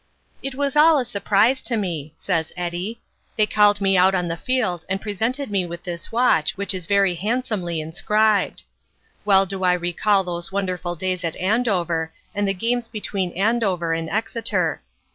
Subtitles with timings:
[0.41, 3.03] "It was all a surprise to me," says Eddie.
[3.37, 6.87] "They called me out on the field and presented me with this watch which is
[6.87, 8.63] very handsomely inscribed.
[9.25, 14.09] "Well do I recall those wonderful days at Andover and the games between Andover and
[14.09, 14.81] Exeter.